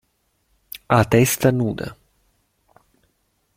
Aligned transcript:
A 0.85 0.99
testa 1.11 1.49
nuda. 1.51 1.87